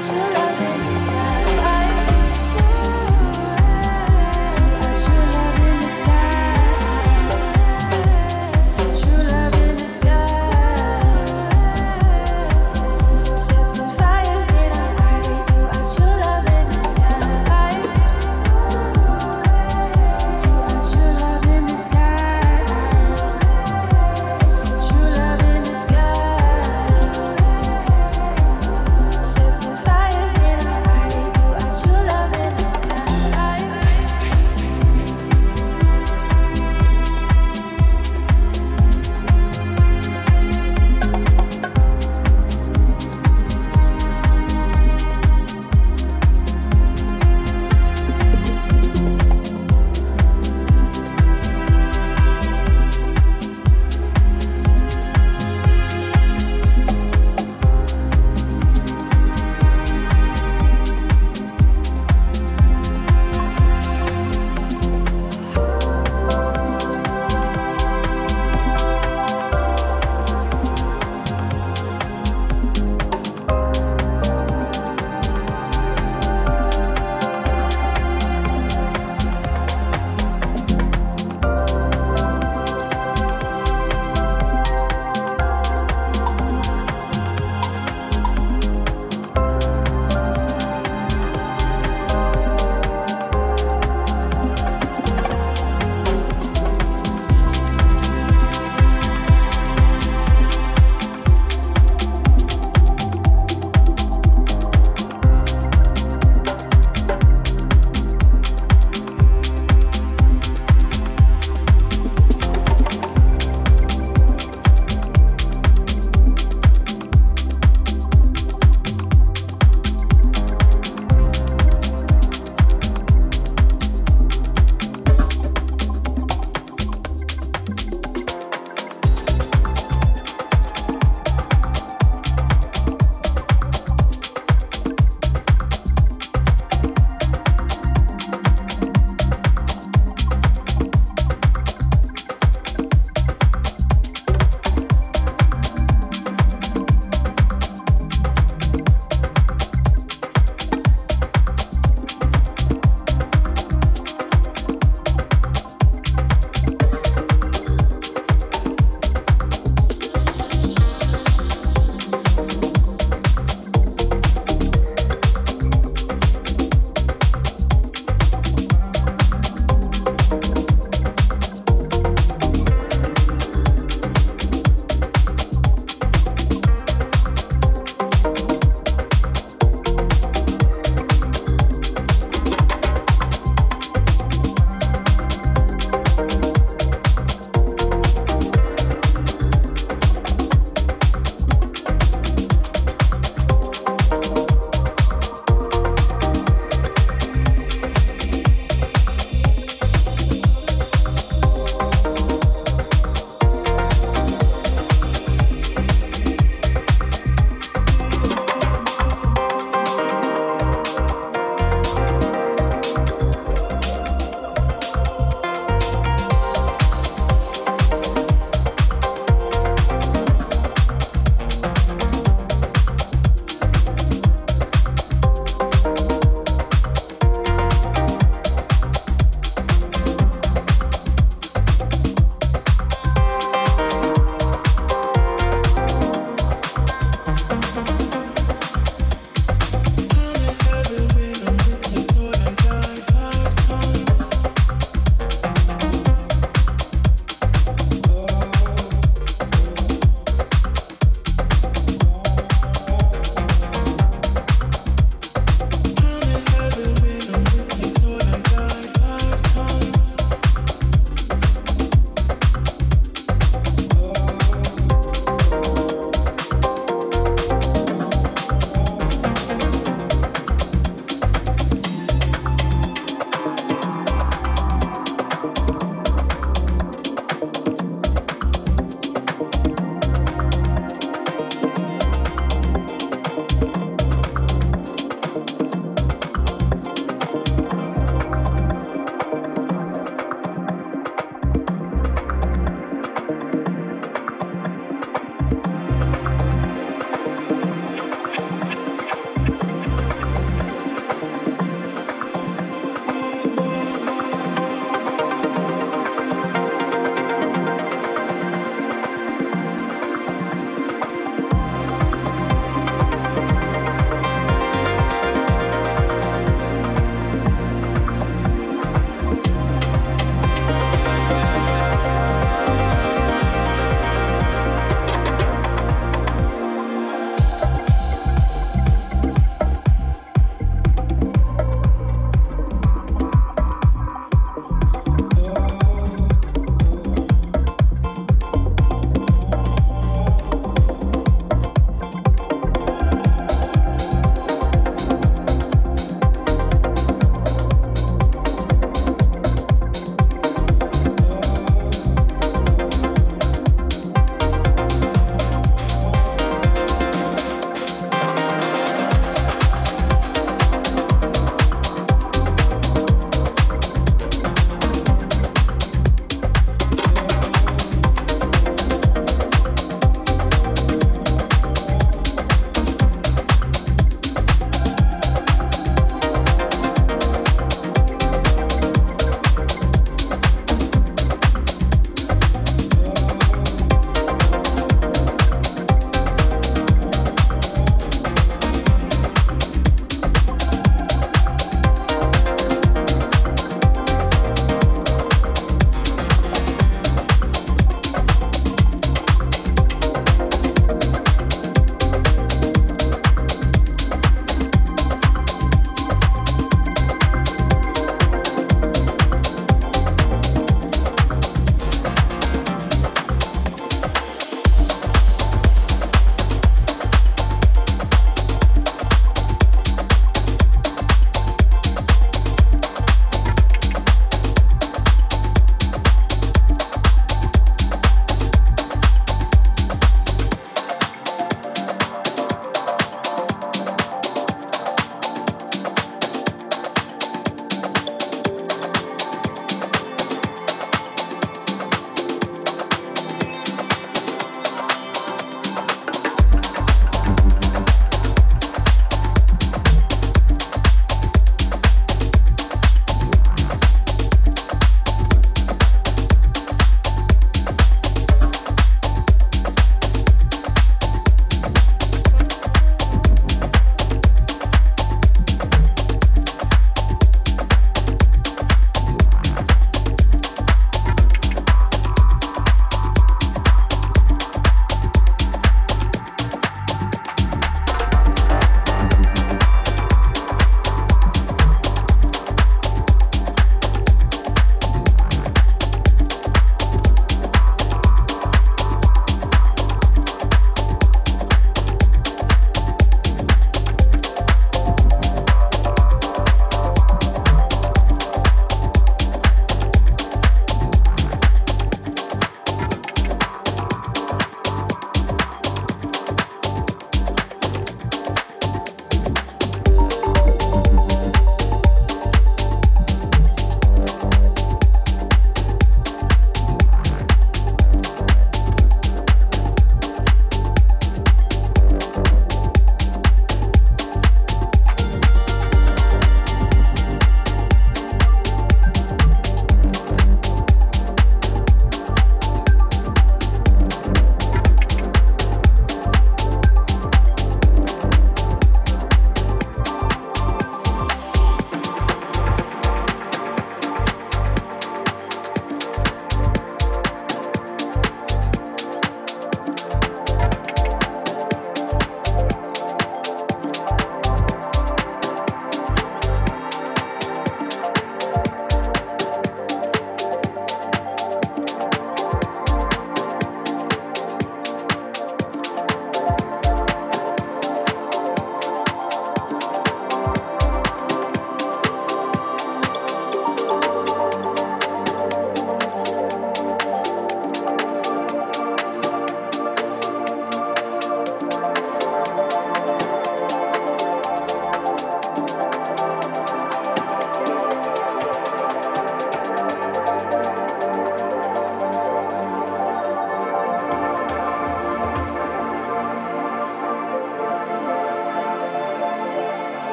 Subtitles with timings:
[0.00, 0.77] such love it.